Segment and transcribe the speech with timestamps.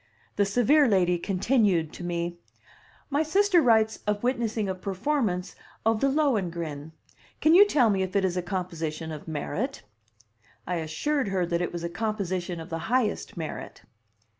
[0.35, 2.39] The severe lady continued to me:
[3.11, 6.93] "My sister writes of witnessing a performance of the Lohengrin.
[7.39, 9.83] Can you tell me if it is a composition of merit?"
[10.65, 13.83] I assured her that it was a composition of the highest merit.